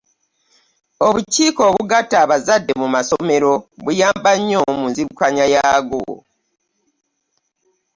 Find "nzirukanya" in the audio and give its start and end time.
4.91-5.45